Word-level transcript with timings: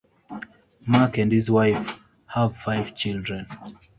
Mark 0.87 1.19
and 1.19 1.31
his 1.31 1.51
wife 1.51 2.03
have 2.25 2.57
five 2.57 2.95
children. 2.95 3.45